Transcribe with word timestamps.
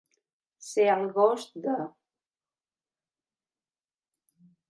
Ser 0.67 0.85
el 0.93 1.03
gos 1.17 1.43
de. 1.65 1.75